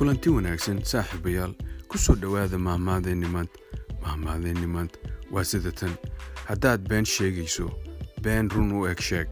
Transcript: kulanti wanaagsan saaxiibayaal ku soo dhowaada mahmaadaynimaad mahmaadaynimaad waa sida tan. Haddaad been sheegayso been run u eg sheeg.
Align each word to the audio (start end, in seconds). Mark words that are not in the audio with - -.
kulanti 0.00 0.30
wanaagsan 0.32 0.78
saaxiibayaal 0.90 1.52
ku 1.88 1.98
soo 2.00 2.16
dhowaada 2.16 2.56
mahmaadaynimaad 2.66 3.48
mahmaadaynimaad 4.04 4.88
waa 5.34 5.44
sida 5.44 5.72
tan. 5.72 5.92
Haddaad 6.48 6.88
been 6.88 7.04
sheegayso 7.04 7.66
been 8.24 8.48
run 8.48 8.72
u 8.72 8.86
eg 8.88 9.00
sheeg. 9.08 9.28